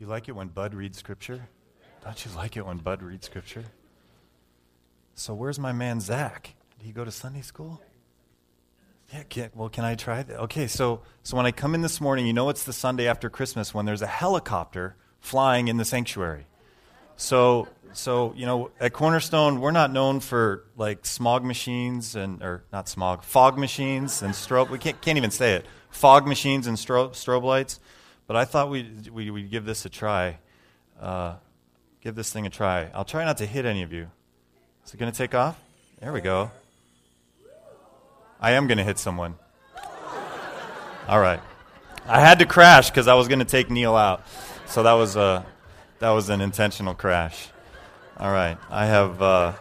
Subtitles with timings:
[0.00, 1.46] Do you like it when Bud reads scripture?
[2.02, 3.66] Don't you like it when Bud reads scripture?
[5.14, 6.54] So, where's my man Zach?
[6.78, 7.82] Did he go to Sunday school?
[9.12, 10.40] Yeah, can, well, can I try that?
[10.44, 13.28] Okay, so, so when I come in this morning, you know it's the Sunday after
[13.28, 16.46] Christmas when there's a helicopter flying in the sanctuary.
[17.18, 22.64] So, so you know, at Cornerstone, we're not known for like smog machines and, or
[22.72, 24.70] not smog, fog machines and strobe.
[24.70, 25.66] We can't, can't even say it.
[25.90, 27.80] Fog machines and strobe, strobe lights.
[28.30, 30.38] But I thought we'd, we, would give this a try.
[31.00, 31.34] Uh,
[32.00, 32.88] give this thing a try.
[32.94, 34.08] I'll try not to hit any of you.
[34.86, 35.60] Is it going to take off?
[35.98, 36.52] There we go.
[38.40, 39.34] I am going to hit someone.
[41.08, 41.40] All right.
[42.06, 44.24] I had to crash because I was going to take Neil out.
[44.66, 45.44] So that was, a,
[45.98, 47.48] that was an intentional crash.
[48.16, 48.58] All right.
[48.70, 49.20] I have.
[49.20, 49.52] Uh,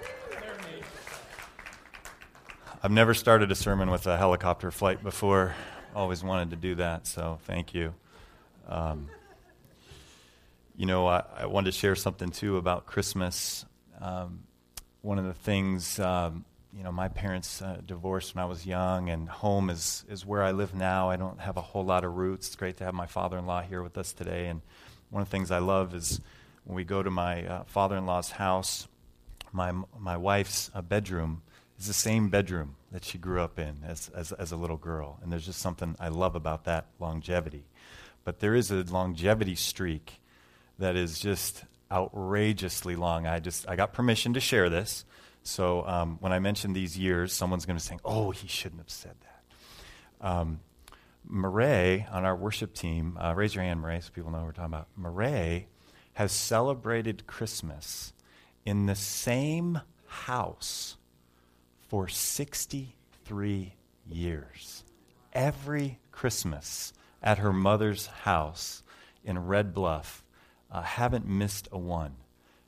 [2.84, 5.56] I've never started a sermon with a helicopter flight before.
[5.96, 7.96] Always wanted to do that, so thank you.
[8.70, 9.10] Um,
[10.78, 13.66] you know, I, I, wanted to share something too about Christmas.
[14.00, 14.44] Um,
[15.02, 16.46] one of the things, um,
[16.78, 20.44] you know, my parents uh, divorced when I was young, and home is, is where
[20.44, 21.10] I live now.
[21.10, 22.46] I don't have a whole lot of roots.
[22.46, 24.46] It's great to have my father in law here with us today.
[24.46, 24.62] And
[25.10, 26.22] one of the things I love is
[26.66, 28.88] when we go to my uh, father in law's house,
[29.52, 31.42] my, my wife's uh, bedroom
[31.80, 35.18] is the same bedroom that she grew up in as, as, as a little girl.
[35.24, 37.66] And there's just something I love about that longevity.
[38.24, 40.22] But there is a longevity streak
[40.78, 43.28] that is just outrageously long.
[43.28, 45.06] I just I got permission to share this.
[45.44, 48.90] So um, when I mention these years, someone's going to say, "Oh, he shouldn't have
[48.90, 50.60] said that." Um,
[51.26, 54.52] Murray on our worship team, uh, raise your hand, Murray, so people know what we're
[54.54, 54.88] talking about.
[54.96, 55.68] Murray
[56.14, 58.14] has celebrated Christmas
[58.66, 60.98] in the same house
[61.88, 63.74] for 63
[64.08, 64.84] years.
[65.34, 68.84] Every Christmas at her mother's house
[69.24, 70.24] in Red Bluff.
[70.72, 72.16] Uh, haven't missed a one.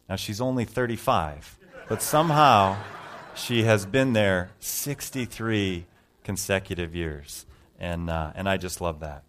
[0.09, 1.57] Now, she's only 35,
[1.87, 2.77] but somehow
[3.35, 5.85] she has been there 63
[6.23, 7.45] consecutive years.
[7.79, 9.23] And, uh, and I just love that.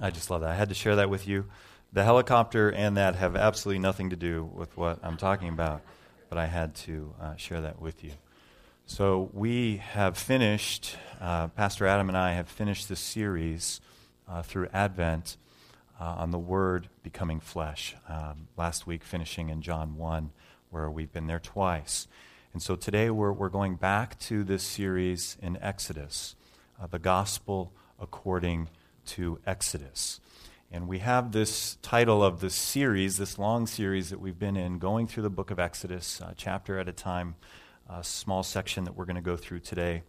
[0.00, 0.50] I just love that.
[0.50, 1.46] I had to share that with you.
[1.92, 5.82] The helicopter and that have absolutely nothing to do with what I'm talking about,
[6.28, 8.12] but I had to uh, share that with you.
[8.88, 13.80] So, we have finished, uh, Pastor Adam and I have finished this series
[14.28, 15.36] uh, through Advent
[16.00, 17.96] uh, on the Word becoming flesh.
[18.08, 20.30] Um, last week, finishing in John 1,
[20.70, 22.06] where we've been there twice.
[22.52, 26.34] And so today we're, we're going back to this series in Exodus,
[26.80, 28.68] uh, the Gospel according
[29.06, 30.20] to Exodus.
[30.70, 34.78] And we have this title of this series, this long series that we've been in,
[34.78, 37.36] going through the book of Exodus, uh, chapter at a time,
[37.88, 40.02] a small section that we're going to go through today.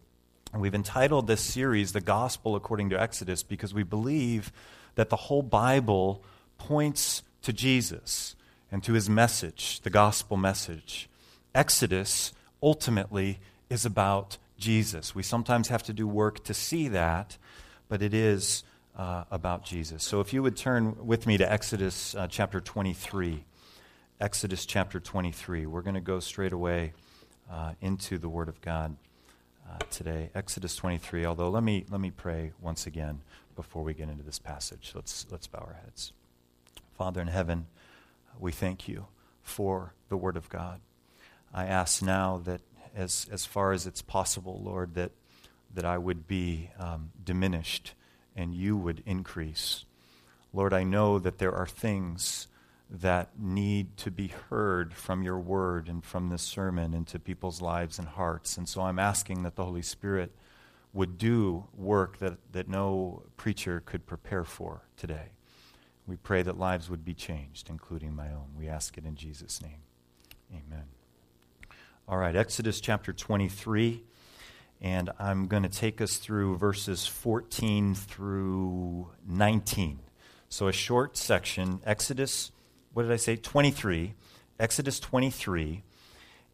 [0.52, 4.50] And we've entitled this series The Gospel According to Exodus because we believe
[4.94, 6.22] that the whole Bible
[6.56, 8.34] points to Jesus
[8.72, 11.08] and to his message, the gospel message.
[11.54, 12.32] Exodus
[12.62, 15.14] ultimately is about Jesus.
[15.14, 17.36] We sometimes have to do work to see that,
[17.88, 18.64] but it is
[18.96, 20.02] uh, about Jesus.
[20.02, 23.44] So if you would turn with me to Exodus uh, chapter 23.
[24.18, 25.66] Exodus chapter 23.
[25.66, 26.94] We're going to go straight away
[27.52, 28.96] uh, into the Word of God
[29.90, 31.24] today, Exodus 23.
[31.24, 33.20] Although, let me, let me pray once again
[33.56, 34.92] before we get into this passage.
[34.94, 36.12] Let's, let's bow our heads.
[36.96, 37.66] Father in heaven,
[38.38, 39.06] we thank you
[39.42, 40.80] for the Word of God.
[41.52, 42.60] I ask now that,
[42.94, 45.12] as, as far as it's possible, Lord, that,
[45.74, 47.94] that I would be um, diminished
[48.36, 49.84] and you would increase.
[50.52, 52.46] Lord, I know that there are things
[52.90, 57.98] that need to be heard from your word and from this sermon into people's lives
[57.98, 58.56] and hearts.
[58.56, 60.32] And so I'm asking that the Holy Spirit
[60.94, 65.32] would do work that, that no preacher could prepare for today.
[66.06, 68.54] We pray that lives would be changed, including my own.
[68.56, 69.82] We ask it in Jesus' name.
[70.50, 70.84] Amen.
[72.08, 74.02] All right, Exodus chapter 23.
[74.80, 79.98] And I'm going to take us through verses 14 through 19.
[80.48, 82.52] So, a short section, Exodus
[82.92, 83.36] what did I say?
[83.36, 84.14] 23.
[84.58, 85.82] Exodus 23.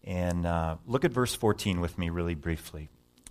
[0.04, 2.88] And uh, look at verse 14 with me really briefly.
[3.26, 3.30] It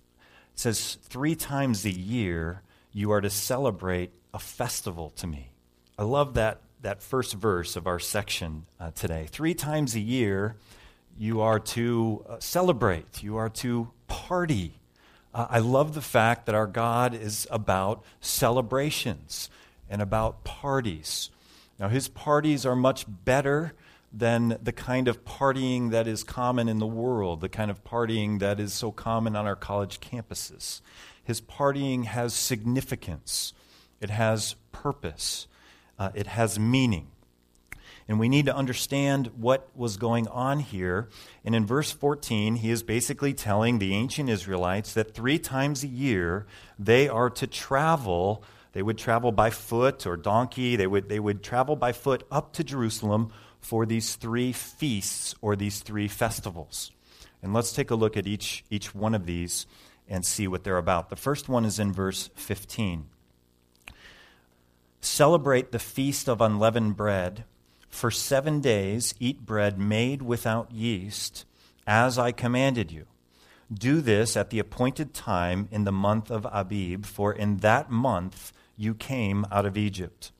[0.58, 2.62] says, Three times a year
[2.92, 5.52] you are to celebrate a festival to me.
[5.98, 9.28] I love that, that first verse of our section uh, today.
[9.30, 10.56] Three times a year
[11.16, 14.80] you are to uh, celebrate, you are to party.
[15.32, 19.48] Uh, I love the fact that our God is about celebrations
[19.88, 21.30] and about parties.
[21.78, 23.74] Now, his parties are much better
[24.12, 28.38] than the kind of partying that is common in the world, the kind of partying
[28.38, 30.80] that is so common on our college campuses.
[31.22, 33.52] His partying has significance,
[34.00, 35.48] it has purpose,
[35.98, 37.08] uh, it has meaning.
[38.06, 41.08] And we need to understand what was going on here.
[41.42, 45.88] And in verse 14, he is basically telling the ancient Israelites that three times a
[45.88, 46.46] year
[46.78, 48.44] they are to travel.
[48.74, 50.74] They would travel by foot or donkey.
[50.74, 55.54] They would, they would travel by foot up to Jerusalem for these three feasts or
[55.54, 56.90] these three festivals.
[57.40, 59.66] And let's take a look at each, each one of these
[60.08, 61.08] and see what they're about.
[61.08, 63.06] The first one is in verse 15.
[65.00, 67.44] Celebrate the feast of unleavened bread.
[67.88, 71.44] For seven days eat bread made without yeast,
[71.86, 73.06] as I commanded you.
[73.72, 78.52] Do this at the appointed time in the month of Abib, for in that month
[78.76, 80.32] you came out of Egypt.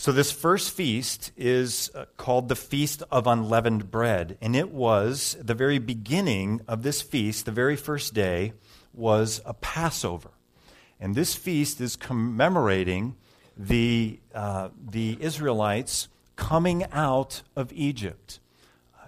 [0.00, 4.38] So, this first feast is uh, called the Feast of Unleavened Bread.
[4.40, 8.52] And it was the very beginning of this feast, the very first day,
[8.94, 10.30] was a Passover.
[11.00, 13.16] And this feast is commemorating
[13.56, 16.06] the, uh, the Israelites
[16.36, 18.38] coming out of Egypt.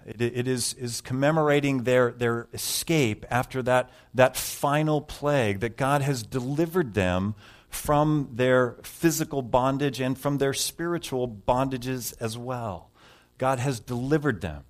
[0.05, 6.01] It, it is, is commemorating their, their escape after that, that final plague that God
[6.01, 7.35] has delivered them
[7.71, 12.89] from their physical bondage and from their spiritual bondages as well.
[13.37, 14.65] God has delivered them.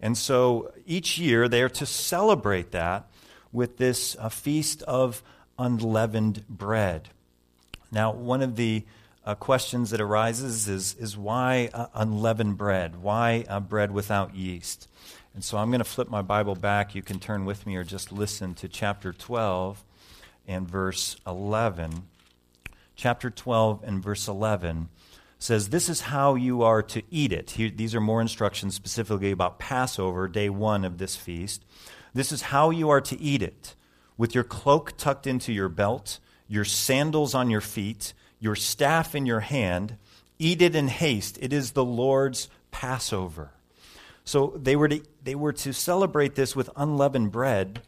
[0.00, 3.08] And so each year they are to celebrate that
[3.52, 5.22] with this uh, feast of
[5.58, 7.10] unleavened bread.
[7.92, 8.84] Now, one of the
[9.24, 13.02] uh, questions that arises is, is why uh, unleavened bread?
[13.02, 14.88] Why uh, bread without yeast?
[15.34, 16.94] And so I'm going to flip my Bible back.
[16.94, 19.84] You can turn with me or just listen to chapter 12
[20.48, 22.04] and verse 11
[22.96, 24.88] chapter 12 and verse 11
[25.38, 27.52] says, This is how you are to eat it.
[27.52, 31.64] Here, these are more instructions specifically about Passover, day one of this feast.
[32.14, 33.74] This is how you are to eat it
[34.16, 39.26] with your cloak tucked into your belt, your sandals on your feet, your staff in
[39.26, 39.96] your hand.
[40.38, 41.38] Eat it in haste.
[41.40, 43.52] It is the Lord's Passover.
[44.24, 47.82] So they were to, they were to celebrate this with unleavened bread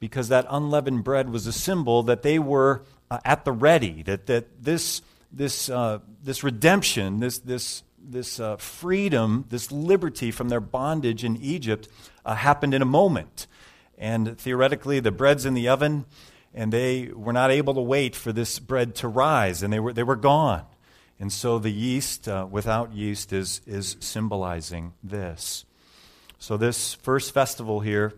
[0.00, 2.82] because that unleavened bread was a symbol that they were
[3.14, 5.00] uh, at the ready, that, that this,
[5.30, 11.36] this, uh, this redemption, this, this, this uh, freedom, this liberty from their bondage in
[11.36, 11.88] Egypt
[12.24, 13.46] uh, happened in a moment.
[13.96, 16.06] And theoretically, the bread's in the oven,
[16.52, 19.92] and they were not able to wait for this bread to rise, and they were,
[19.92, 20.64] they were gone.
[21.20, 25.64] And so the yeast, uh, without yeast, is, is symbolizing this.
[26.40, 28.14] So, this first festival here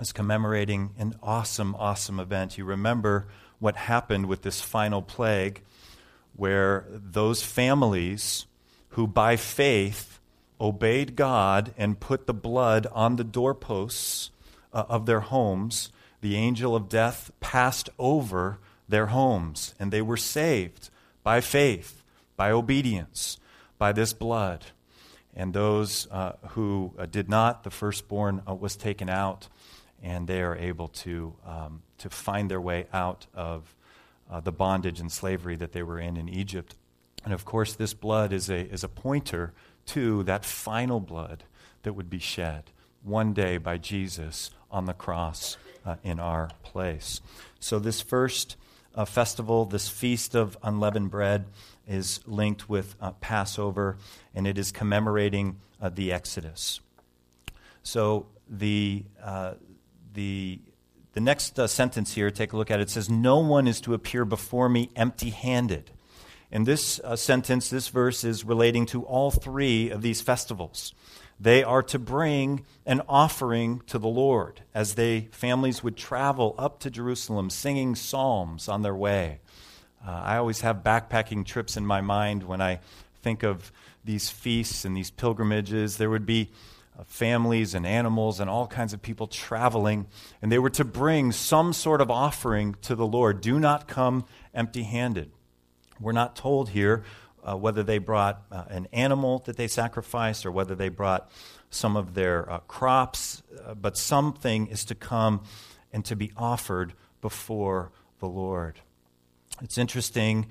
[0.00, 2.56] is commemorating an awesome, awesome event.
[2.56, 3.28] You remember
[3.60, 5.62] what happened with this final plague,
[6.34, 8.46] where those families
[8.90, 10.18] who by faith
[10.60, 14.30] obeyed God and put the blood on the doorposts
[14.72, 15.90] uh, of their homes,
[16.20, 18.58] the angel of death passed over
[18.88, 20.90] their homes, and they were saved
[21.22, 22.02] by faith,
[22.36, 23.38] by obedience,
[23.78, 24.66] by this blood.
[25.34, 29.48] And those uh, who uh, did not, the firstborn uh, was taken out
[30.02, 33.74] and they are able to, um, to find their way out of
[34.30, 36.76] uh, the bondage and slavery that they were in in Egypt.
[37.24, 39.52] And of course, this blood is a, is a pointer
[39.86, 41.44] to that final blood
[41.82, 42.70] that would be shed
[43.02, 47.20] one day by Jesus on the cross uh, in our place.
[47.58, 48.56] So, this first
[48.94, 51.46] uh, festival, this feast of unleavened bread,
[51.88, 53.96] is linked with uh, Passover,
[54.34, 56.80] and it is commemorating uh, the Exodus.
[57.82, 59.54] So, the, uh,
[60.14, 60.60] the,
[61.12, 63.80] the next uh, sentence here, take a look at it, it says, No one is
[63.82, 65.90] to appear before me empty handed.
[66.52, 70.92] And this uh, sentence, this verse, is relating to all three of these festivals.
[71.38, 76.80] They are to bring an offering to the Lord as they families would travel up
[76.80, 79.40] to Jerusalem singing psalms on their way.
[80.06, 82.80] Uh, I always have backpacking trips in my mind when I
[83.22, 83.72] think of
[84.04, 85.96] these feasts and these pilgrimages.
[85.96, 86.50] There would be
[87.06, 90.06] families and animals and all kinds of people traveling,
[90.42, 93.40] and they were to bring some sort of offering to the Lord.
[93.40, 95.30] Do not come empty handed.
[96.00, 97.04] We're not told here
[97.42, 101.30] uh, whether they brought uh, an animal that they sacrificed or whether they brought
[101.70, 105.42] some of their uh, crops, uh, but something is to come
[105.92, 108.80] and to be offered before the Lord.
[109.62, 110.46] It's interesting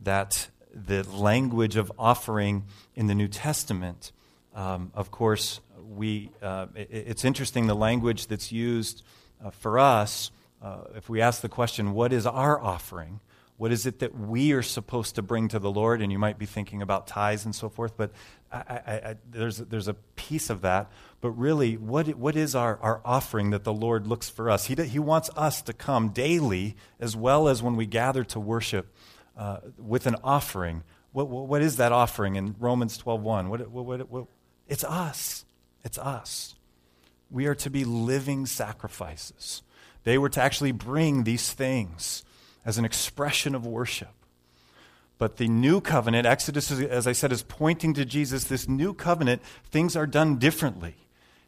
[0.00, 4.12] that the language of offering in the New Testament,
[4.54, 9.02] um, of course, we, uh, it, it's interesting the language that's used
[9.44, 10.30] uh, for us.
[10.62, 13.20] Uh, if we ask the question, what is our offering?
[13.56, 16.02] What is it that we are supposed to bring to the Lord?
[16.02, 18.10] And you might be thinking about tithes and so forth, but
[18.50, 20.90] I, I, I, there's, there's a piece of that.
[21.20, 24.66] But really, what, what is our, our offering that the Lord looks for us?
[24.66, 28.92] He, he wants us to come daily, as well as when we gather to worship,
[29.36, 33.48] uh, with an offering What, what, what is that offering in Romans 12.1?
[33.48, 34.26] What, what, what,
[34.66, 35.44] it's us.
[35.84, 36.54] It's us.
[37.30, 39.62] We are to be living sacrifices.
[40.04, 42.24] They were to actually bring these things
[42.64, 44.12] as an expression of worship.
[45.18, 48.44] But the new covenant, Exodus, as I said, is pointing to Jesus.
[48.44, 50.96] This new covenant, things are done differently.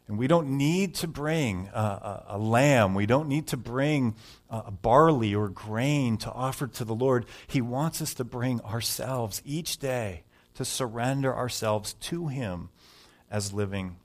[0.07, 2.93] And we don't need to bring a, a, a lamb.
[2.93, 4.15] We don't need to bring
[4.49, 7.25] a barley or grain to offer to the Lord.
[7.47, 10.23] He wants us to bring ourselves each day
[10.53, 12.69] to surrender ourselves to Him
[13.29, 13.97] as living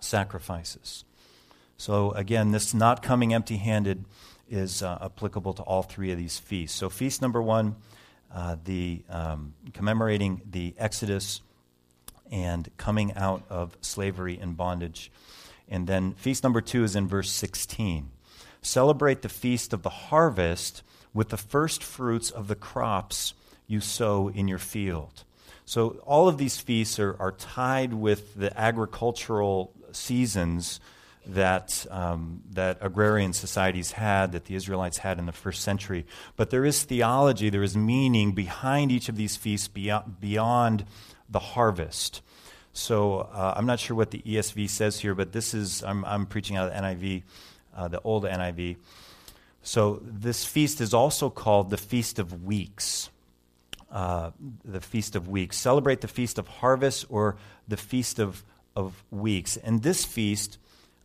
[0.00, 1.04] sacrifices.
[1.76, 4.04] So, again, this not coming empty handed
[4.48, 6.78] is uh, applicable to all three of these feasts.
[6.78, 7.76] So, feast number one,
[8.34, 11.40] uh, the um, commemorating the Exodus
[12.30, 15.10] and coming out of slavery and bondage.
[15.68, 18.10] And then feast number two is in verse 16.
[18.62, 20.82] Celebrate the feast of the harvest
[21.14, 23.34] with the first fruits of the crops
[23.66, 25.24] you sow in your field.
[25.64, 30.80] So all of these feasts are, are tied with the agricultural seasons
[31.26, 36.06] that, um, that agrarian societies had, that the Israelites had in the first century.
[36.36, 40.84] But there is theology, there is meaning behind each of these feasts beyond, beyond
[41.28, 42.22] the harvest.
[42.72, 46.26] So uh, I'm not sure what the ESV says here, but this is, I'm, I'm
[46.26, 47.22] preaching out of the NIV,
[47.74, 48.76] uh, the old NIV.
[49.62, 53.10] So this feast is also called the Feast of Weeks.
[53.90, 54.30] Uh,
[54.64, 55.56] the Feast of Weeks.
[55.56, 57.36] Celebrate the Feast of Harvest or
[57.66, 58.44] the Feast of,
[58.76, 59.56] of Weeks.
[59.56, 60.58] And this feast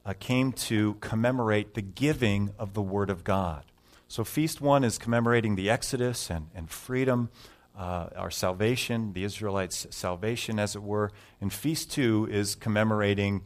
[0.05, 3.63] uh, came to commemorate the giving of the Word of God.
[4.07, 7.29] So, Feast 1 is commemorating the Exodus and, and freedom
[7.77, 11.11] uh, our salvation, the Israelites' salvation, as it were.
[11.39, 13.43] And Feast 2 is commemorating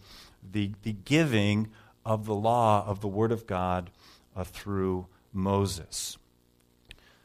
[0.51, 1.69] the, the giving
[2.03, 3.91] of the law of the Word of God
[4.35, 6.17] uh, through Moses.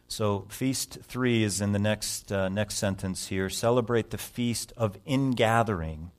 [0.09, 3.49] So, Feast 3 is in the next, uh, next sentence here.
[3.49, 6.11] Celebrate the Feast of Ingathering,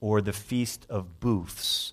[0.00, 1.92] or the Feast of Booths,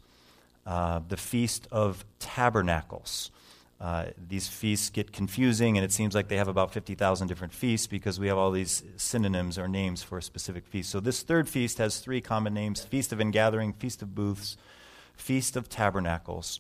[0.66, 3.32] uh, the Feast of Tabernacles.
[3.80, 7.86] Uh, these feasts get confusing, and it seems like they have about 50,000 different feasts
[7.86, 10.90] because we have all these synonyms or names for a specific feast.
[10.90, 14.58] So, this third feast has three common names Feast of Ingathering, Feast of Booths,
[15.16, 16.60] Feast of Tabernacles.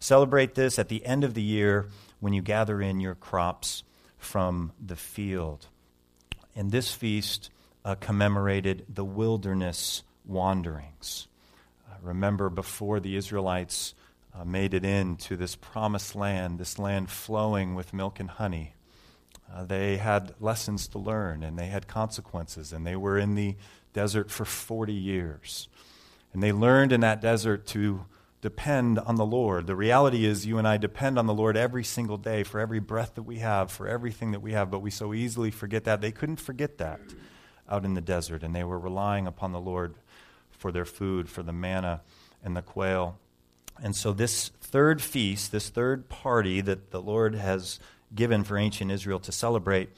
[0.00, 1.88] Celebrate this at the end of the year
[2.20, 3.82] when you gather in your crops
[4.18, 5.66] from the field.
[6.54, 7.50] And this feast
[7.84, 11.26] uh, commemorated the wilderness wanderings.
[11.88, 13.94] Uh, remember, before the Israelites
[14.34, 18.74] uh, made it into this promised land, this land flowing with milk and honey.
[19.52, 23.56] Uh, they had lessons to learn and they had consequences, and they were in the
[23.92, 25.68] desert for 40 years.
[26.32, 28.06] And they learned in that desert to
[28.40, 29.66] depend on the Lord.
[29.66, 32.78] The reality is, you and I depend on the Lord every single day for every
[32.78, 36.00] breath that we have, for everything that we have, but we so easily forget that.
[36.00, 37.00] They couldn't forget that
[37.68, 39.94] out in the desert, and they were relying upon the Lord
[40.60, 42.02] for their food, for the manna
[42.44, 43.18] and the quail.
[43.82, 47.80] And so, this third feast, this third party that the Lord has
[48.14, 49.88] given for ancient Israel to celebrate,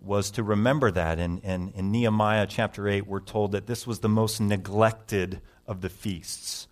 [0.00, 1.18] was to remember that.
[1.18, 5.80] And, and in Nehemiah chapter 8, we're told that this was the most neglected of
[5.80, 6.68] the feasts.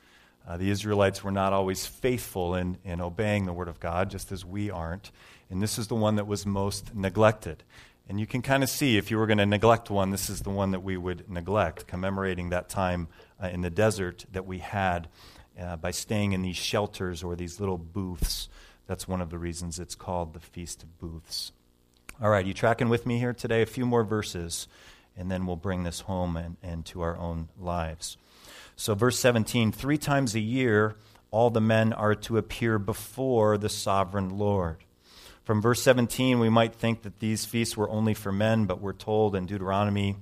[0.46, 4.30] Uh, the Israelites were not always faithful in, in obeying the word of God, just
[4.30, 5.10] as we aren't.
[5.50, 7.64] And this is the one that was most neglected.
[8.08, 10.42] And you can kind of see if you were going to neglect one, this is
[10.42, 13.08] the one that we would neglect, commemorating that time
[13.42, 15.08] uh, in the desert that we had
[15.60, 18.48] uh, by staying in these shelters or these little booths.
[18.86, 21.52] That's one of the reasons it's called the Feast of Booths.
[22.22, 23.62] All right, you tracking with me here today?
[23.62, 24.68] A few more verses,
[25.16, 28.16] and then we'll bring this home and, and to our own lives.
[28.76, 30.96] So, verse 17 three times a year,
[31.30, 34.84] all the men are to appear before the sovereign Lord.
[35.44, 38.92] From verse 17, we might think that these feasts were only for men, but we're
[38.92, 40.16] told in Deuteronomy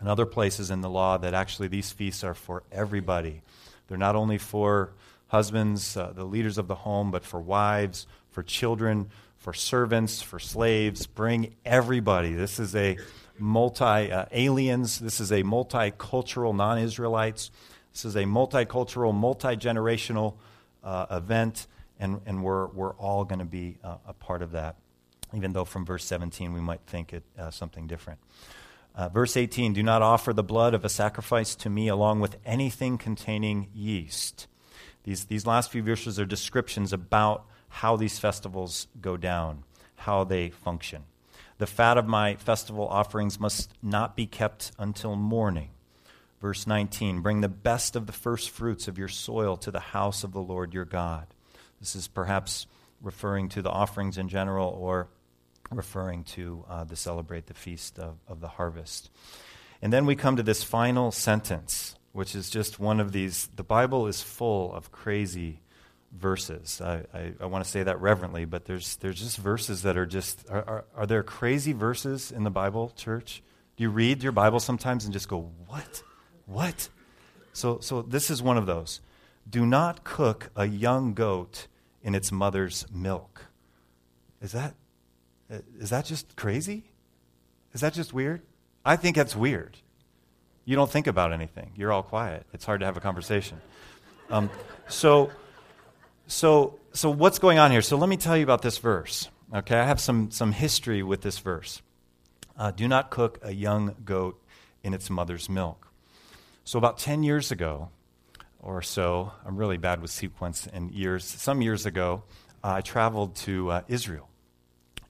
[0.00, 3.42] and other places in the law that actually these feasts are for everybody.
[3.88, 4.92] They're not only for
[5.28, 10.38] husbands, uh, the leaders of the home, but for wives, for children, for servants, for
[10.38, 11.06] slaves.
[11.06, 12.32] Bring everybody.
[12.32, 12.96] This is a
[13.38, 14.98] multi uh, aliens.
[14.98, 17.50] This is a multicultural non Israelites.
[17.92, 20.34] This is a multicultural, multi generational
[20.82, 21.66] uh, event,
[22.00, 24.76] and, and we're, we're all going to be uh, a part of that,
[25.32, 28.18] even though from verse 17 we might think it uh, something different.
[28.94, 32.36] Uh, verse 18 Do not offer the blood of a sacrifice to me along with
[32.44, 34.46] anything containing yeast.
[35.02, 39.64] These, these last few verses are descriptions about how these festivals go down,
[39.96, 41.04] how they function.
[41.58, 45.70] The fat of my festival offerings must not be kept until morning.
[46.40, 50.24] Verse 19 Bring the best of the first fruits of your soil to the house
[50.24, 51.26] of the Lord your God.
[51.80, 52.66] This is perhaps
[53.02, 55.08] referring to the offerings in general or
[55.70, 59.10] referring to uh, the celebrate the feast of, of the harvest.
[59.82, 63.48] And then we come to this final sentence, which is just one of these.
[63.54, 65.60] The Bible is full of crazy
[66.12, 66.80] verses.
[66.80, 70.06] I, I, I want to say that reverently, but there's, there's just verses that are
[70.06, 70.48] just.
[70.48, 73.42] Are, are, are there crazy verses in the Bible, church?
[73.76, 76.02] Do you read your Bible sometimes and just go, what?
[76.46, 76.88] What?
[77.52, 79.00] So, so this is one of those.
[79.48, 81.66] Do not cook a young goat
[82.02, 83.46] in its mother's milk.
[84.40, 84.74] Is that,
[85.50, 86.84] is that just crazy?
[87.72, 88.42] Is that just weird?
[88.84, 89.78] I think that's weird.
[90.64, 91.72] You don't think about anything.
[91.76, 92.46] You're all quiet.
[92.52, 93.60] It's hard to have a conversation.
[94.30, 94.50] Um,
[94.88, 95.30] so,
[96.26, 97.82] so, so what's going on here?
[97.82, 99.28] So let me tell you about this verse.
[99.54, 101.82] Okay, I have some, some history with this verse.
[102.56, 104.42] Uh, do not cook a young goat
[104.82, 105.88] in its mother's milk.
[106.64, 107.90] So, about 10 years ago
[108.60, 111.24] or so, I'm really bad with sequence and years.
[111.24, 112.22] Some years ago,
[112.62, 114.28] uh, I traveled to uh, Israel.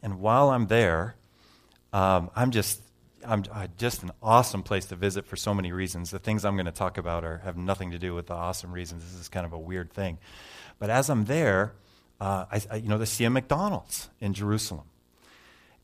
[0.05, 1.17] And while I'm there,
[1.95, 2.83] um, I'm just
[3.27, 6.11] I'm uh, just an awesome place to visit for so many reasons.
[6.11, 8.71] The things I'm going to talk about are, have nothing to do with the awesome
[8.71, 9.03] reasons.
[9.03, 10.19] This is kind of a weird thing.
[10.79, 11.73] But as I'm there,
[12.21, 14.85] uh, I, I, you know, they see a McDonald's in Jerusalem.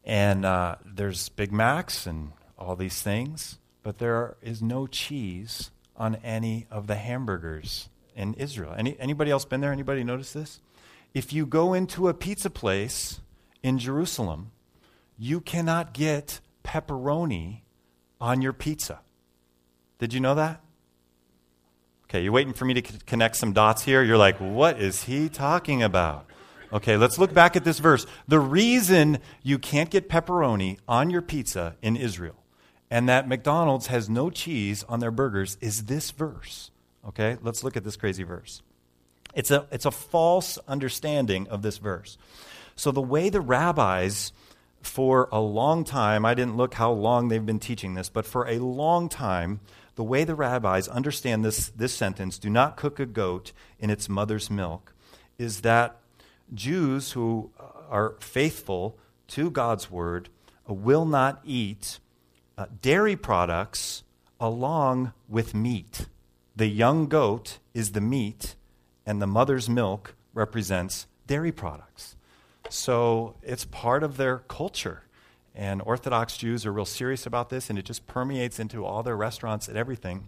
[0.05, 6.17] And uh, there's Big Macs and all these things, but there is no cheese on
[6.17, 8.75] any of the hamburgers in Israel.
[8.77, 9.73] Any, anybody else been there?
[9.73, 10.61] Anybody notice this?
[11.15, 13.21] If you go into a pizza place
[13.63, 14.51] in Jerusalem,
[15.19, 17.61] you cannot get pepperoni
[18.21, 19.01] on your pizza.
[19.99, 20.61] Did you know that?
[22.05, 24.03] Okay, you're waiting for me to connect some dots here.
[24.03, 26.27] You're like, what is he talking about?
[26.73, 28.07] Okay, let's look back at this verse.
[28.27, 32.37] The reason you can't get pepperoni on your pizza in Israel
[32.91, 36.71] and that McDonald's has no cheese on their burgers is this verse.
[37.07, 38.63] Okay, let's look at this crazy verse.
[39.35, 42.19] It's a, it's a false understanding of this verse.
[42.81, 44.33] So, the way the rabbis,
[44.81, 48.49] for a long time, I didn't look how long they've been teaching this, but for
[48.49, 49.61] a long time,
[49.97, 54.09] the way the rabbis understand this, this sentence, do not cook a goat in its
[54.09, 54.95] mother's milk,
[55.37, 55.99] is that
[56.55, 57.51] Jews who
[57.91, 58.97] are faithful
[59.29, 60.31] to God's word
[60.67, 61.99] will not eat
[62.57, 64.05] uh, dairy products
[64.41, 66.07] along with meat.
[66.57, 68.55] The young goat is the meat,
[69.05, 72.17] and the mother's milk represents dairy products.
[72.71, 75.03] So it's part of their culture.
[75.55, 79.17] And Orthodox Jews are real serious about this, and it just permeates into all their
[79.17, 80.25] restaurants and everything.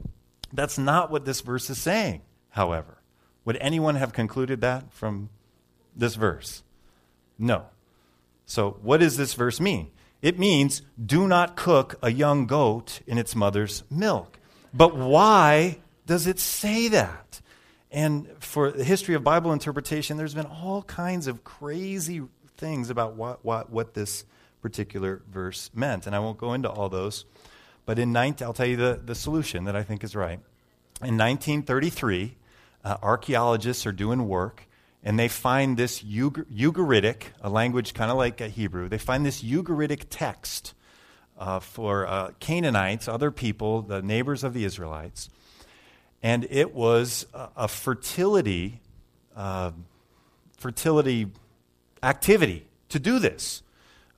[0.53, 2.99] That's not what this verse is saying, however.
[3.45, 5.31] Would anyone have concluded that from
[5.97, 6.63] this verse?
[7.39, 7.67] No.
[8.45, 9.91] So, what does this verse mean?
[10.21, 14.39] It means do not cook a young goat in its mother's milk.
[14.75, 17.41] But why does it say that?
[17.93, 22.23] And for the history of Bible interpretation, there's been all kinds of crazy
[22.57, 24.25] things about what, what, what this
[24.63, 26.07] particular verse meant.
[26.07, 27.27] And I won't go into all those.
[27.85, 30.41] But in 19, I'll tell you the, the solution that I think is right.
[31.03, 32.37] In 1933,
[32.83, 34.67] uh, archaeologists are doing work
[35.05, 39.43] and they find this Ugaritic, a language kind of like a Hebrew, they find this
[39.43, 40.75] Ugaritic text
[41.39, 45.29] uh, for uh, Canaanites, other people, the neighbors of the Israelites.
[46.23, 48.81] And it was a, fertility,
[49.35, 49.73] uh,
[50.57, 51.27] fertility
[52.03, 53.63] activity to do this.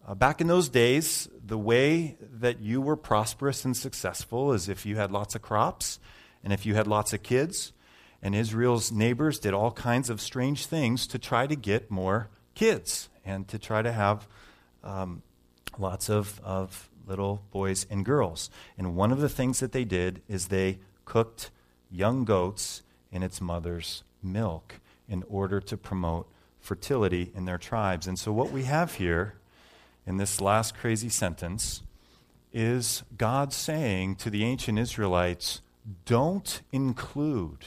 [0.07, 4.85] Uh, back in those days, the way that you were prosperous and successful is if
[4.85, 5.99] you had lots of crops
[6.43, 7.73] and if you had lots of kids
[8.25, 13.11] and Israel's neighbors did all kinds of strange things to try to get more kids
[13.23, 14.27] and to try to have
[14.83, 15.23] um,
[15.79, 18.49] lots of, of little boys and girls.
[18.79, 21.51] And one of the things that they did is they cooked
[21.95, 26.29] young goats in its mother's milk in order to promote
[26.61, 28.07] fertility in their tribes.
[28.07, 29.35] And so, what we have here
[30.07, 31.83] in this last crazy sentence
[32.53, 35.61] is God saying to the ancient Israelites,
[36.07, 37.67] don't include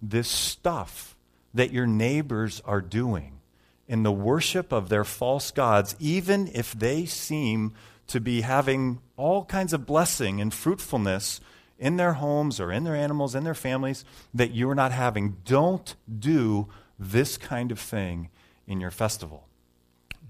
[0.00, 1.16] this stuff
[1.52, 3.40] that your neighbors are doing
[3.86, 7.74] in the worship of their false gods, even if they seem
[8.06, 11.40] to be having all kinds of blessing and fruitfulness
[11.80, 15.38] in their homes or in their animals, in their families, that you're not having.
[15.44, 18.28] Don't do this kind of thing
[18.66, 19.48] in your festival.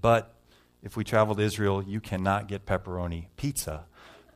[0.01, 0.33] But
[0.81, 3.83] if we travel to Israel, you cannot get pepperoni pizza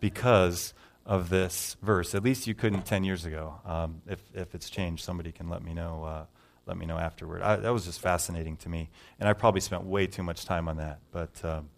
[0.01, 0.73] because
[1.06, 2.13] of this verse.
[2.13, 3.62] At least you couldn't 10 years ago.
[3.65, 6.25] Um, if, if it's changed, somebody can let me know, uh,
[6.65, 7.41] let me know afterward.
[7.41, 8.89] I, that was just fascinating to me.
[9.19, 10.99] And I probably spent way too much time on that.
[11.12, 11.69] But, um,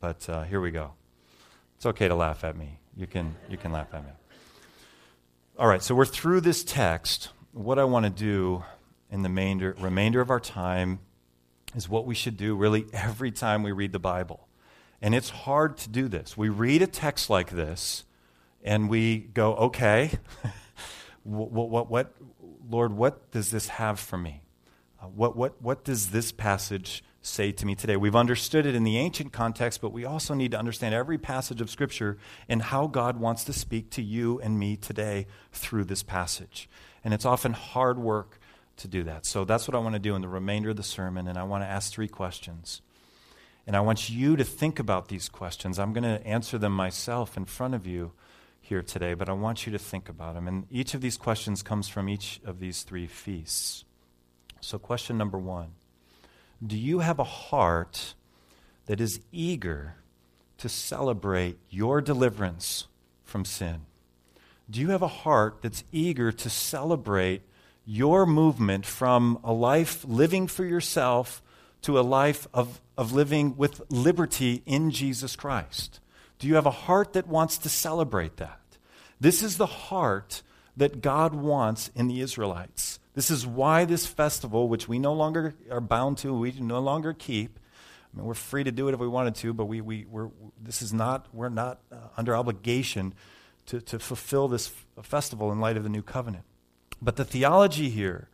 [0.00, 0.92] but uh, here we go.
[1.76, 2.78] It's okay to laugh at me.
[2.94, 4.10] You can, you can laugh at me.
[5.56, 7.28] All right, so we're through this text.
[7.52, 8.64] What I want to do
[9.08, 10.98] in the remainder, remainder of our time
[11.76, 14.48] is what we should do really every time we read the Bible.
[15.00, 16.36] And it's hard to do this.
[16.36, 18.02] We read a text like this
[18.64, 20.18] and we go, okay,
[21.22, 22.16] what, what, what,
[22.68, 24.42] Lord, what does this have for me?
[25.00, 27.96] Uh, what, what, what does this passage say to me today?
[27.96, 31.60] We've understood it in the ancient context, but we also need to understand every passage
[31.60, 36.02] of Scripture and how God wants to speak to you and me today through this
[36.02, 36.68] passage.
[37.02, 38.38] And it's often hard work
[38.76, 39.26] to do that.
[39.26, 41.44] So that's what I want to do in the remainder of the sermon, and I
[41.44, 42.82] want to ask three questions.
[43.66, 45.78] And I want you to think about these questions.
[45.78, 48.12] I'm going to answer them myself in front of you
[48.60, 50.46] here today, but I want you to think about them.
[50.46, 53.84] And each of these questions comes from each of these three feasts.
[54.60, 55.72] So, question number one
[56.64, 58.14] Do you have a heart
[58.86, 59.96] that is eager
[60.58, 62.86] to celebrate your deliverance
[63.24, 63.82] from sin?
[64.70, 67.42] Do you have a heart that's eager to celebrate
[67.84, 71.42] your movement from a life living for yourself
[71.82, 76.00] to a life of, of living with liberty in Jesus Christ?
[76.38, 78.60] Do you have a heart that wants to celebrate that?
[79.20, 80.42] This is the heart
[80.76, 82.98] that God wants in the Israelites.
[83.14, 87.12] This is why this festival, which we no longer are bound to, we no longer
[87.12, 87.58] keep.
[88.12, 90.30] I mean, we're free to do it if we wanted to, but we, we, we're,
[90.60, 93.14] this is not, we're not uh, under obligation
[93.66, 96.44] to, to fulfill this f- festival in light of the new covenant.
[97.00, 98.28] But the theology here,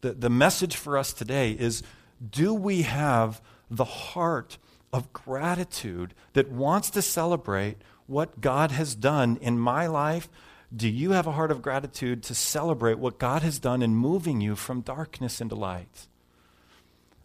[0.00, 1.82] the, the message for us today is
[2.30, 4.58] do we have the heart
[4.92, 10.28] of gratitude that wants to celebrate what God has done in my life?
[10.74, 14.40] Do you have a heart of gratitude to celebrate what God has done in moving
[14.40, 16.06] you from darkness into light?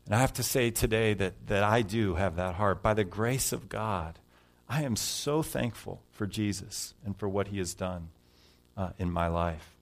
[0.05, 2.83] And I have to say today that, that I do have that heart.
[2.83, 4.19] By the grace of God,
[4.67, 8.09] I am so thankful for Jesus and for what he has done
[8.77, 9.75] uh, in my life.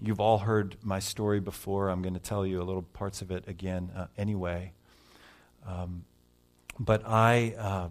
[0.00, 1.88] You've all heard my story before.
[1.88, 4.72] I'm going to tell you a little parts of it again uh, anyway.
[5.66, 6.04] Um,
[6.78, 7.88] but I, uh,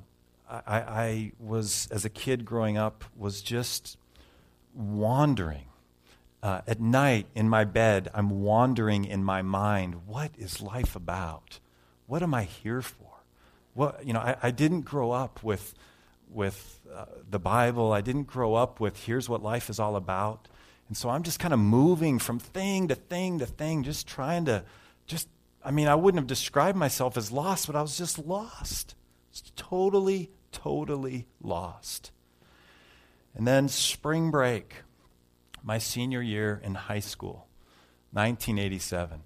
[0.50, 3.98] I, I was, as a kid growing up, was just
[4.76, 5.66] wandering.
[6.44, 10.06] Uh, at night in my bed, I'm wandering in my mind.
[10.06, 11.60] What is life about?
[12.06, 13.24] What am I here for?
[13.74, 15.74] What, you know, I, I didn't grow up with,
[16.30, 17.92] with uh, the Bible.
[17.92, 20.48] I didn't grow up with here's what life is all about.
[20.88, 24.46] And so I'm just kind of moving from thing to thing to thing, just trying
[24.46, 24.64] to,
[25.08, 25.28] just,
[25.64, 28.96] I mean, I wouldn't have described myself as lost, but I was just lost.
[29.32, 32.12] Just totally, totally lost.
[33.36, 34.76] And then spring break,
[35.62, 37.48] my senior year in high school,
[38.14, 39.22] 1987.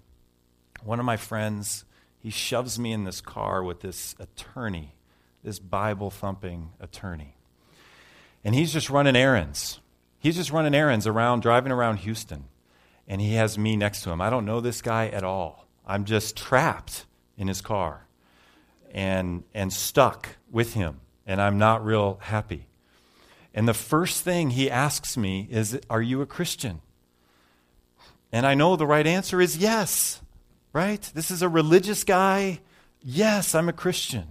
[0.83, 1.85] One of my friends,
[2.17, 4.95] he shoves me in this car with this attorney,
[5.43, 7.35] this Bible thumping attorney.
[8.43, 9.79] And he's just running errands.
[10.17, 12.45] He's just running errands around, driving around Houston.
[13.07, 14.21] And he has me next to him.
[14.21, 15.67] I don't know this guy at all.
[15.85, 17.05] I'm just trapped
[17.37, 18.07] in his car
[18.91, 21.01] and, and stuck with him.
[21.27, 22.68] And I'm not real happy.
[23.53, 26.81] And the first thing he asks me is, Are you a Christian?
[28.31, 30.21] And I know the right answer is yes,
[30.71, 31.01] right?
[31.15, 32.59] This is a religious guy.
[33.01, 34.27] Yes, I'm a Christian.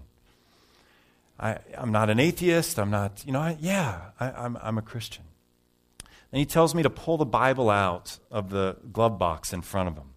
[1.40, 2.78] I, am not an atheist.
[2.78, 5.24] I'm not, you know, I, yeah, I, I'm, I'm a Christian.
[6.32, 9.88] And he tells me to pull the Bible out of the glove box in front
[9.88, 10.10] of him.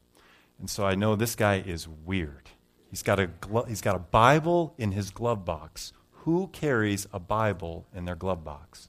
[0.60, 2.50] And so I know this guy is weird.
[2.90, 5.94] He's got a, glo- he's got a Bible in his glove box.
[6.24, 8.88] Who carries a Bible in their glove box?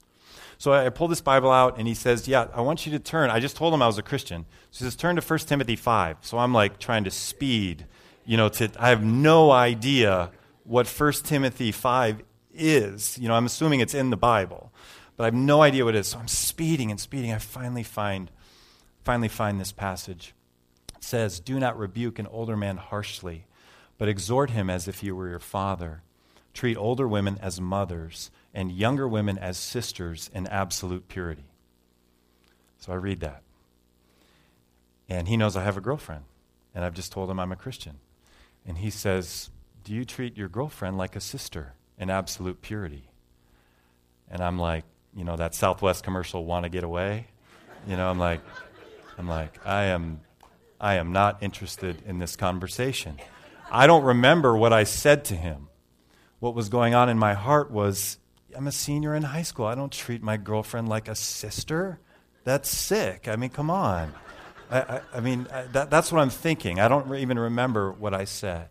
[0.57, 3.29] So I pull this Bible out, and he says, Yeah, I want you to turn.
[3.29, 4.45] I just told him I was a Christian.
[4.71, 6.17] So he says, Turn to 1 Timothy 5.
[6.21, 7.85] So I'm like trying to speed,
[8.25, 10.31] you know, to, I have no idea
[10.63, 12.21] what 1 Timothy 5
[12.53, 13.17] is.
[13.19, 14.71] You know, I'm assuming it's in the Bible
[15.15, 16.07] but I have no idea what it is.
[16.07, 17.31] So I'm speeding and speeding.
[17.31, 18.31] I finally find,
[19.03, 20.33] finally find this passage.
[20.95, 23.45] It says, Do not rebuke an older man harshly,
[23.97, 26.01] but exhort him as if he were your father.
[26.53, 31.45] Treat older women as mothers, and younger women as sisters in absolute purity.
[32.79, 33.41] So I read that.
[35.09, 36.23] And he knows I have a girlfriend,
[36.75, 37.97] and I've just told him I'm a Christian.
[38.65, 39.49] And he says,
[39.83, 43.09] Do you treat your girlfriend like a sister in absolute purity?
[44.29, 44.85] And I'm like,
[45.15, 47.27] you know, that Southwest commercial, want to get away.
[47.87, 48.41] You know, I'm like,
[49.17, 50.21] I'm like, I am,
[50.79, 53.19] I am not interested in this conversation.
[53.71, 55.67] I don't remember what I said to him.
[56.43, 58.17] What was going on in my heart was,
[58.53, 59.65] I'm a senior in high school.
[59.65, 62.01] I don't treat my girlfriend like a sister.
[62.43, 63.29] That's sick.
[63.29, 64.11] I mean, come on.
[64.69, 66.81] I, I, I mean, I, that, that's what I'm thinking.
[66.81, 68.67] I don't even remember what I said.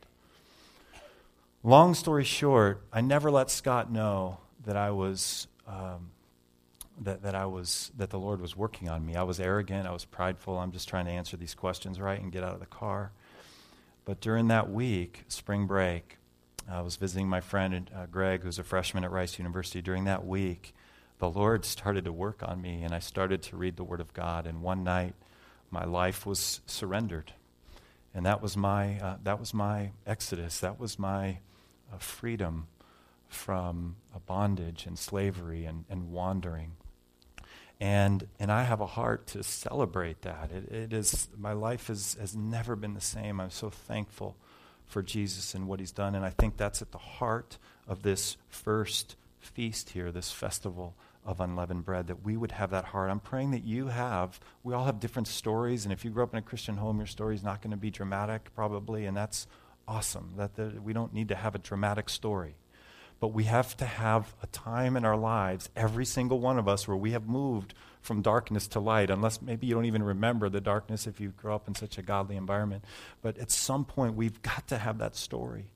[1.63, 6.11] Long story short, I never let Scott know that I was um,
[7.01, 9.17] that, that I was that the Lord was working on me.
[9.17, 10.59] I was arrogant, I was prideful.
[10.59, 13.13] I'm just trying to answer these questions right and get out of the car.
[14.05, 16.19] But during that week, spring break,
[16.71, 19.83] I was visiting my friend uh, Greg, who's a freshman at Rice University.
[19.83, 20.75] During that week,
[21.19, 24.13] the Lord started to work on me, and I started to read the Word of
[24.13, 24.47] God.
[24.47, 25.15] And one night,
[25.71, 27.33] my life was surrendered,
[28.15, 30.61] and that was my uh, that was my exodus.
[30.61, 31.39] That was my
[31.93, 32.67] uh, freedom
[33.29, 33.97] from
[34.27, 36.73] bondage and slavery and, and wandering.
[37.81, 40.51] And, and I have a heart to celebrate that.
[40.53, 43.41] It, it is, my life is, has never been the same.
[43.41, 44.37] I'm so thankful
[44.93, 46.15] for Jesus and what he's done.
[46.15, 51.41] And I think that's at the heart of this first feast here, this festival of
[51.41, 53.11] unleavened bread, that we would have that heart.
[53.11, 54.39] I'm praying that you have.
[54.63, 55.85] We all have different stories.
[55.85, 57.77] And if you grew up in a Christian home, your story is not going to
[57.77, 59.07] be dramatic, probably.
[59.07, 59.47] And that's
[59.89, 60.35] awesome.
[60.37, 62.57] That the, we don't need to have a dramatic story.
[63.23, 66.89] But we have to have a time in our lives, every single one of us,
[66.89, 70.61] where we have moved from darkness to light, unless maybe you don't even remember the
[70.61, 72.85] darkness if you grew up in such a godly environment.
[73.23, 75.67] But at some point, we've got to have that story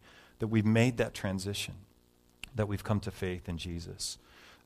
[0.40, 1.74] that we've made that transition,
[2.56, 4.18] that we've come to faith in Jesus.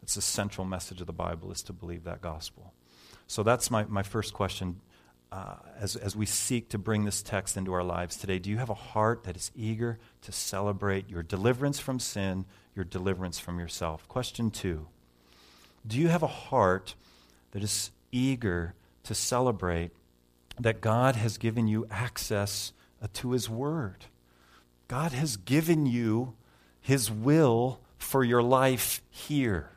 [0.02, 2.72] It's the central message of the Bible is to believe that gospel.
[3.26, 4.80] So that's my, my first question
[5.32, 8.56] uh, as, as we seek to bring this text into our lives today, do you
[8.56, 13.58] have a heart that is eager to celebrate your deliverance from sin, your deliverance from
[13.58, 14.06] yourself?
[14.08, 14.86] Question two
[15.86, 16.94] Do you have a heart
[17.52, 19.90] that is eager to celebrate
[20.58, 22.72] that God has given you access
[23.14, 24.06] to His Word?
[24.88, 26.34] God has given you
[26.80, 29.70] His will for your life here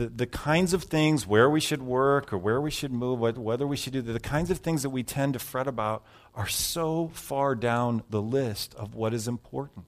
[0.00, 3.66] the, the kinds of things where we should work or where we should move, whether
[3.66, 6.02] we should do the kinds of things that we tend to fret about
[6.34, 9.84] are so far down the list of what is important.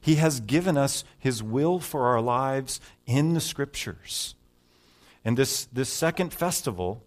[0.00, 4.34] He has given us His will for our lives in the Scriptures.
[5.24, 7.04] And this, this second festival,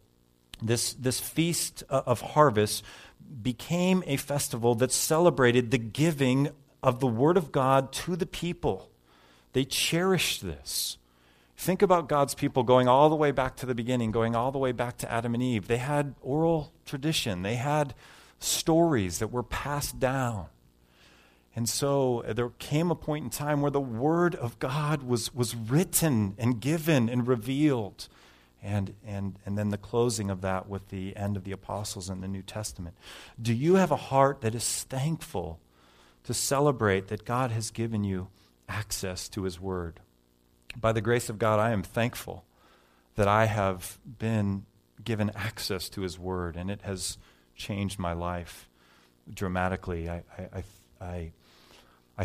[0.62, 2.84] this, this feast of harvest,
[3.41, 6.49] became a festival that celebrated the giving
[6.84, 8.89] of the Word of God to the people.
[9.54, 10.97] They cherished this.
[11.58, 14.58] Think about God's people going all the way back to the beginning, going all the
[14.58, 15.67] way back to Adam and Eve.
[15.67, 17.93] They had oral tradition, they had
[18.39, 20.47] stories that were passed down.
[21.56, 25.34] And so uh, there came a point in time where the Word of God was,
[25.34, 28.08] was written and given and revealed.
[28.64, 32.22] And, and, and then the closing of that with the end of the apostles in
[32.22, 32.96] the New Testament.
[33.42, 35.60] Do you have a heart that is thankful
[36.24, 38.28] to celebrate that God has given you
[38.70, 40.00] access to His Word?
[40.80, 42.46] by the grace of God, I am thankful
[43.16, 44.66] that I have been
[45.04, 47.18] given access to His Word, and it has
[47.56, 48.70] changed my life
[49.32, 50.10] dramatically.
[50.10, 50.64] I, I, I,
[51.06, 51.32] I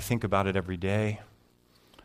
[0.00, 1.20] think about it every day.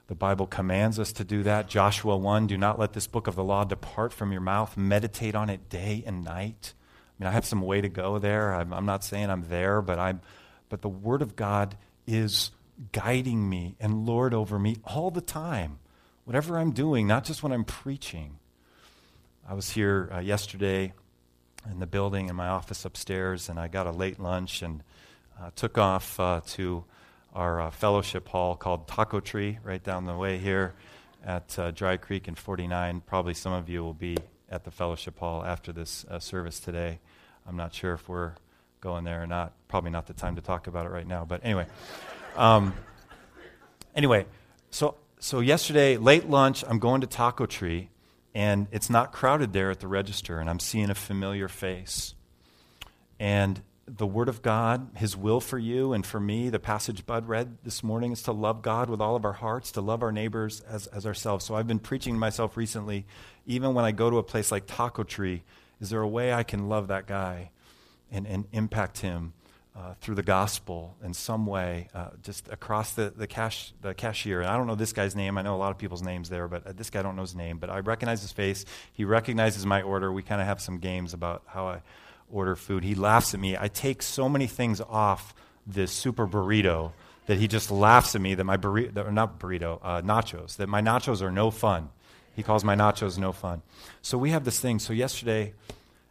[0.08, 1.68] The Bible commands us to do that.
[1.70, 4.76] Joshua 1 Do not let this book of the law depart from your mouth.
[4.76, 6.74] Meditate on it day and night.
[7.20, 8.54] I mean, I have some way to go there.
[8.54, 10.22] I'm, I'm not saying I'm there, but, I'm,
[10.70, 12.52] but the Word of God is
[12.92, 15.80] guiding me and Lord over me all the time
[16.26, 18.38] whatever I'm doing, not just when I'm preaching.
[19.48, 20.94] I was here uh, yesterday
[21.70, 24.84] in the building in my office upstairs, and I got a late lunch and
[25.40, 26.86] uh, took off uh, to
[27.34, 30.74] our uh, fellowship hall called Taco Tree right down the way here
[31.24, 33.02] at uh, Dry Creek and 49.
[33.06, 34.18] Probably some of you will be
[34.50, 37.00] at the fellowship hall after this uh, service today.
[37.48, 38.34] I'm not sure if we're
[38.82, 39.54] going there or not.
[39.68, 41.68] Probably not the time to talk about it right now, but anyway.
[42.36, 42.74] Um,
[43.96, 44.26] anyway,
[44.70, 47.90] so so yesterday, late lunch, I'm going to Taco Tree,
[48.34, 52.16] and it's not crowded there at the register, and I'm seeing a familiar face.
[53.20, 53.62] And
[53.98, 57.58] the Word of God, His will for you and for me, the passage Bud read
[57.64, 60.62] this morning is to love God with all of our hearts, to love our neighbors
[60.62, 61.46] as, as ourselves.
[61.46, 63.06] So I've been preaching to myself recently,
[63.46, 65.44] even when I go to a place like Taco Tree,
[65.82, 67.50] is there a way I can love that guy
[68.12, 69.34] and, and impact him
[69.76, 74.42] uh, through the gospel in some way, uh, just across the, the, cash, the cashier.
[74.42, 75.38] And I don't know this guy's name.
[75.38, 77.24] I know a lot of people's names there, but uh, this guy I don't know
[77.24, 77.58] his name.
[77.58, 78.66] But I recognize his face.
[78.94, 80.12] He recognizes my order.
[80.12, 81.82] We kind of have some games about how I
[82.32, 82.84] order food.
[82.84, 83.58] He laughs at me.
[83.58, 85.34] I take so many things off
[85.66, 86.92] this super burrito
[87.28, 90.82] that he just laughs at me that my burrito, not burrito, uh, nachos, that my
[90.82, 91.90] nachos are no fun.
[92.36, 93.62] He calls my nachos no fun.
[94.02, 94.80] So we have this thing.
[94.80, 95.54] So yesterday,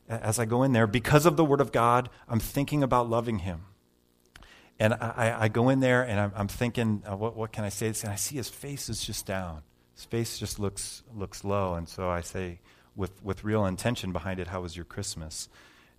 [0.08, 3.40] as I go in there, because of the Word of God, I'm thinking about loving
[3.40, 3.62] Him.
[4.78, 7.68] And I, I go in there and I'm, I'm thinking, uh, what, what can I
[7.68, 7.88] say?
[7.88, 9.60] And I see his face is just down.
[9.94, 11.74] His face just looks, looks low.
[11.74, 12.60] And so I say,
[12.96, 15.50] with, with real intention behind it, How was your Christmas?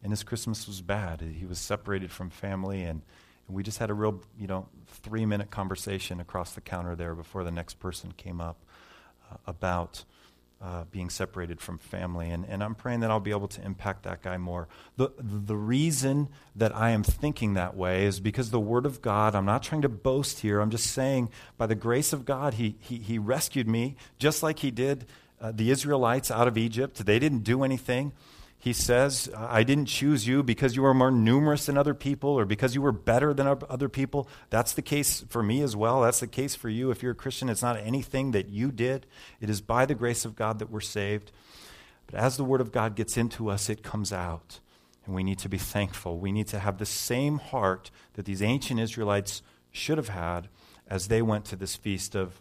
[0.04, 1.22] And his Christmas was bad.
[1.22, 3.02] He was separated from family, and,
[3.48, 7.14] and we just had a real, you know, three minute conversation across the counter there
[7.14, 8.58] before the next person came up
[9.32, 10.04] uh, about
[10.62, 12.30] uh, being separated from family.
[12.30, 14.68] And, and I'm praying that I'll be able to impact that guy more.
[14.96, 19.34] The, the reason that I am thinking that way is because the Word of God,
[19.34, 22.76] I'm not trying to boast here, I'm just saying by the grace of God, He,
[22.80, 25.06] he, he rescued me just like He did
[25.42, 27.06] uh, the Israelites out of Egypt.
[27.06, 28.12] They didn't do anything.
[28.62, 32.46] He says, I didn't choose you because you were more numerous than other people or
[32.46, 34.30] because you were better than other people.
[34.52, 36.02] That's the case for me as well.
[36.02, 36.92] That's the case for you.
[36.92, 39.08] If you're a Christian, it's not anything that you did,
[39.40, 41.32] it is by the grace of God that we're saved.
[42.06, 44.60] But as the Word of God gets into us, it comes out.
[45.08, 46.20] And we need to be thankful.
[46.20, 50.50] We need to have the same heart that these ancient Israelites should have had
[50.88, 52.40] as they went to this feast of,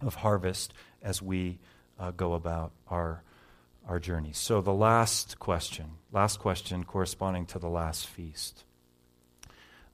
[0.00, 1.58] of harvest as we
[1.98, 3.22] uh, go about our
[3.90, 4.30] our journey.
[4.32, 8.62] So, the last question, last question corresponding to the last feast.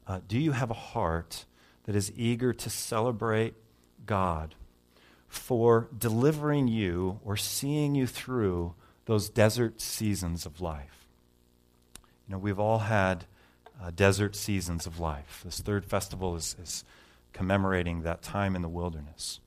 [0.07, 1.47] Uh, do you have a heart
[1.85, 3.55] that is eager to celebrate
[4.05, 4.55] God
[5.29, 8.75] for delivering you or seeing you through
[9.07, 11.07] those desert seasons of life?
[12.29, 13.25] You know, we've all had
[13.83, 15.41] uh, desert seasons of life.
[15.43, 16.85] This third festival is, is
[17.33, 19.41] commemorating that time in the wilderness.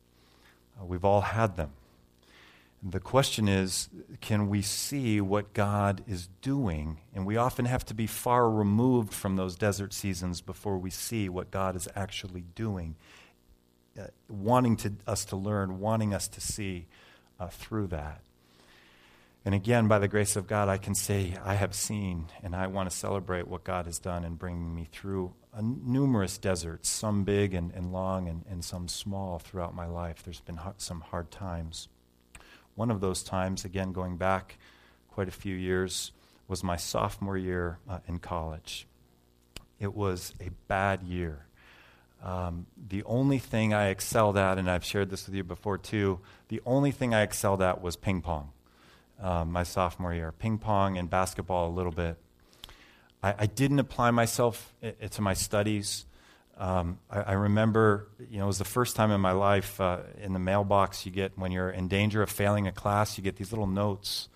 [0.82, 1.70] Uh, we've all had them.
[2.82, 3.90] The question is
[4.22, 7.00] can we see what God is doing?
[7.14, 11.28] And we often have to be far removed from those desert seasons before we see
[11.28, 12.96] what God is actually doing,
[14.00, 16.88] uh, wanting to, us to learn, wanting us to see
[17.40, 18.22] uh, through that.
[19.46, 22.68] And again, by the grace of God, I can say, I have seen, and I
[22.68, 27.54] want to celebrate what God has done in bringing me through numerous deserts, some big
[27.54, 30.24] and, and long, and, and some small throughout my life.
[30.24, 31.88] There's been some hard times.
[32.80, 34.58] One of those times, again, going back
[35.12, 36.14] quite a few years,
[36.48, 38.88] was my sophomore year uh, in college.
[39.82, 41.46] It was a bad year.
[42.24, 46.22] Um, the only thing I excelled at, and I've shared this with you before too,
[46.48, 48.54] the only thing I excelled at was ping pong
[49.22, 50.32] um, my sophomore year.
[50.32, 52.16] Ping pong and basketball a little bit.
[53.22, 56.06] I, I didn't apply myself I- to my studies.
[56.60, 60.00] Um, I, I, remember, you know, it was the first time in my life uh,
[60.22, 63.38] in the mailbox you get when you're in danger of failing a class, you get
[63.38, 64.28] these little notes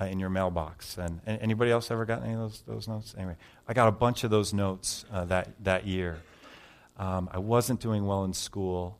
[0.00, 0.96] uh, in your mailbox.
[0.96, 3.16] And, and, anybody else ever got any of those, those notes?
[3.18, 3.34] Anyway,
[3.66, 6.20] I got a bunch of those notes uh, that, that year.
[6.98, 8.96] Um, I wasn't doing well in school.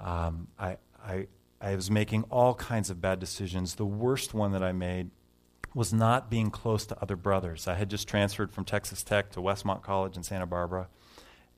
[0.00, 1.26] Um, I, I,
[1.60, 3.74] I was making all kinds of bad decisions.
[3.74, 5.10] The worst one that I made
[5.74, 7.68] was not being close to other brothers.
[7.68, 10.88] I had just transferred from Texas Tech to Westmont College in Santa Barbara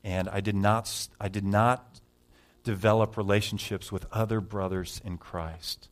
[0.02, 2.00] and I did not, I did not
[2.64, 5.88] develop relationships with other brothers in Christ.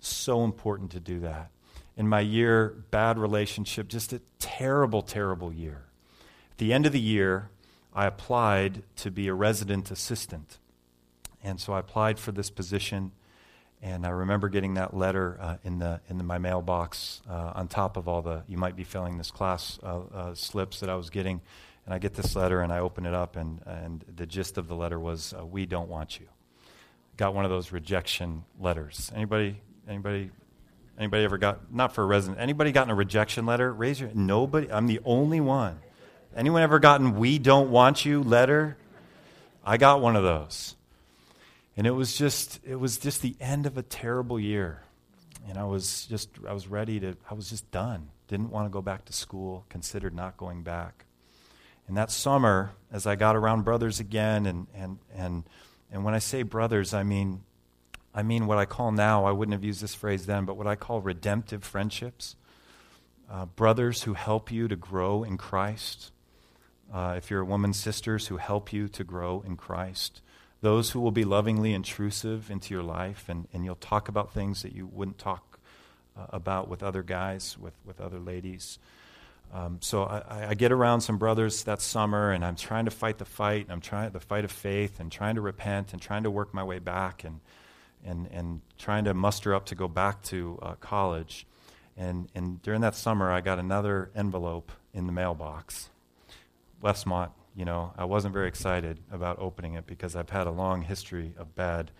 [0.00, 1.50] So important to do that.
[1.96, 5.84] In my year, bad relationship, just a terrible, terrible year.
[6.52, 7.50] At the end of the year,
[7.94, 10.58] I applied to be a resident assistant.
[11.42, 13.12] And so I applied for this position,
[13.82, 17.68] and I remember getting that letter uh, in, the, in the, my mailbox uh, on
[17.68, 20.94] top of all the, you might be filling this class uh, uh slips that I
[20.94, 21.40] was getting.
[21.90, 24.68] And I get this letter and I open it up, and, and the gist of
[24.68, 26.28] the letter was, uh, "We don't want you."
[27.16, 29.10] Got one of those rejection letters.
[29.12, 29.60] Anybody?
[29.88, 30.30] Anybody?
[30.96, 31.74] Anybody ever got?
[31.74, 32.40] Not for a resident.
[32.40, 33.72] Anybody gotten a rejection letter?
[33.72, 34.08] Raise your.
[34.14, 34.70] Nobody.
[34.70, 35.80] I'm the only one.
[36.36, 38.76] Anyone ever gotten "We don't want you" letter?
[39.64, 40.76] I got one of those,
[41.76, 44.84] and it was just it was just the end of a terrible year,
[45.48, 47.16] and I was just I was ready to.
[47.28, 48.10] I was just done.
[48.28, 49.66] Didn't want to go back to school.
[49.68, 51.06] Considered not going back.
[51.90, 55.42] And that summer, as I got around brothers again, and, and, and,
[55.90, 57.42] and when I say brothers, I mean,
[58.14, 60.68] I mean what I call now, I wouldn't have used this phrase then, but what
[60.68, 62.36] I call redemptive friendships.
[63.28, 66.12] Uh, brothers who help you to grow in Christ.
[66.94, 70.22] Uh, if you're a woman, sisters who help you to grow in Christ.
[70.60, 74.62] Those who will be lovingly intrusive into your life, and, and you'll talk about things
[74.62, 75.58] that you wouldn't talk
[76.16, 78.78] uh, about with other guys, with, with other ladies.
[79.52, 83.18] Um, so I, I, get around some brothers that summer, and I'm trying to fight
[83.18, 83.66] the fight.
[83.68, 86.62] I'm trying the fight of faith, and trying to repent, and trying to work my
[86.62, 87.40] way back, and
[88.04, 91.46] and and trying to muster up to go back to uh, college.
[91.96, 95.90] And and during that summer, I got another envelope in the mailbox.
[96.80, 100.82] Westmont, you know, I wasn't very excited about opening it because I've had a long
[100.82, 101.90] history of bad.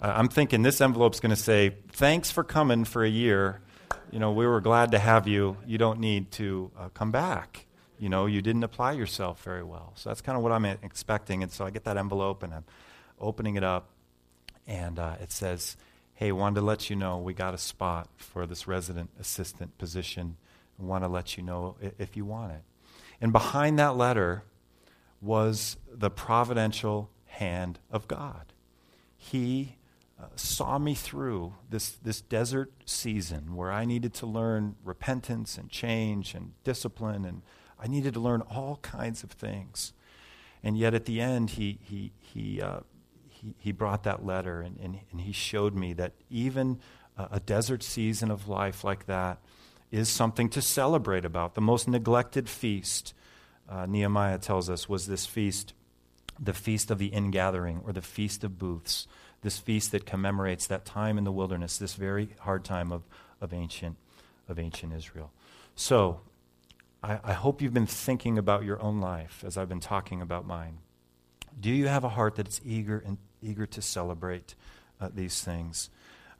[0.00, 3.62] Uh, I'm thinking this envelope's going to say, "Thanks for coming for a year."
[4.10, 5.56] You know, we were glad to have you.
[5.66, 7.66] You don't need to uh, come back.
[7.98, 9.92] You know, you didn't apply yourself very well.
[9.96, 11.42] So that's kind of what I'm expecting.
[11.42, 12.64] And so I get that envelope and I'm
[13.20, 13.90] opening it up,
[14.66, 15.76] and uh, it says,
[16.14, 20.36] Hey, wanted to let you know we got a spot for this resident assistant position.
[20.78, 22.62] Want to let you know if you want it.
[23.20, 24.44] And behind that letter
[25.20, 28.52] was the providential hand of God.
[29.16, 29.76] He
[30.20, 35.70] uh, saw me through this, this desert season where I needed to learn repentance and
[35.70, 37.42] change and discipline, and
[37.78, 39.92] I needed to learn all kinds of things.
[40.64, 42.80] And yet at the end, he, he, he, uh,
[43.28, 46.80] he, he, brought that letter and, and, and, he showed me that even
[47.16, 49.38] a, a desert season of life like that
[49.92, 51.54] is something to celebrate about.
[51.54, 53.14] The most neglected feast,
[53.68, 55.74] uh, Nehemiah tells us, was this feast,
[56.40, 59.06] the feast of the ingathering or the feast of booths
[59.42, 63.02] this feast that commemorates that time in the wilderness, this very hard time of,
[63.40, 63.96] of, ancient,
[64.48, 65.30] of ancient Israel.
[65.74, 66.20] So,
[67.02, 70.46] I, I hope you've been thinking about your own life as I've been talking about
[70.46, 70.78] mine.
[71.60, 74.54] Do you have a heart that is eager and eager to celebrate
[75.00, 75.90] uh, these things?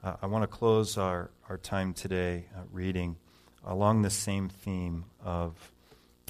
[0.03, 3.17] Uh, I want to close our, our time today uh, reading
[3.65, 5.71] along the same theme of,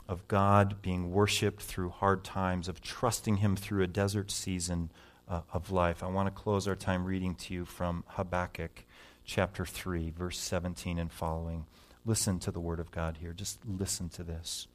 [0.07, 4.89] of God being worshiped through hard times, of trusting Him through a desert season
[5.29, 6.03] uh, of life.
[6.03, 8.85] I want to close our time reading to you from Habakkuk
[9.25, 11.65] chapter 3, verse 17 and following.
[12.05, 13.33] Listen to the word of God here.
[13.33, 14.67] Just listen to this.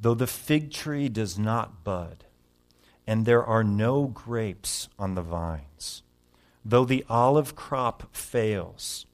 [0.00, 2.24] Though the fig tree does not bud,
[3.06, 6.02] and there are no grapes on the vines,
[6.64, 9.06] though the olive crop fails,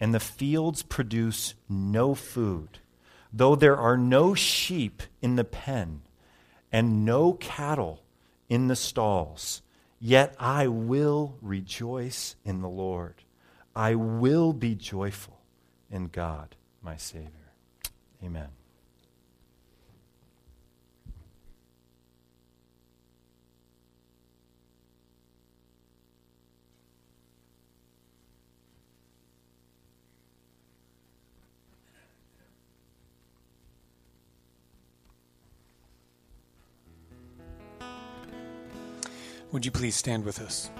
[0.00, 2.78] and the fields produce no food,
[3.32, 6.02] though there are no sheep in the pen,
[6.70, 8.02] and no cattle
[8.48, 9.62] in the stalls,
[10.00, 13.14] Yet I will rejoice in the Lord.
[13.74, 15.40] I will be joyful
[15.90, 17.52] in God, my Savior.
[18.22, 18.57] Amen.
[39.50, 40.70] Would you please stand with us?